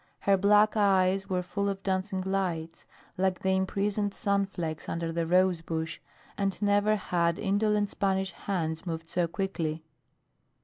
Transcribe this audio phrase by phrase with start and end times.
[0.21, 2.87] Her black eyes were full of dancing lights,
[3.19, 5.99] like the imprisoned sun flecks under the rose bush,
[6.39, 9.83] and never had indolent Spanish hands moved so quickly.